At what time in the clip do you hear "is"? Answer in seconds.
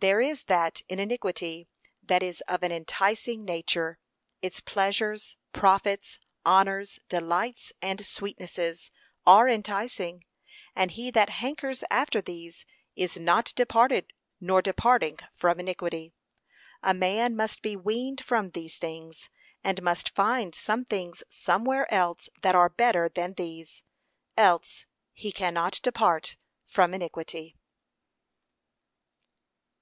0.20-0.44, 2.22-2.40, 12.94-13.18